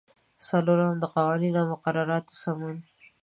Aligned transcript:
څلورم: 0.47 0.93
د 0.99 1.03
قوانینو 1.13 1.59
او 1.61 1.67
مقرراتو 1.73 2.33
سمون. 2.43 2.77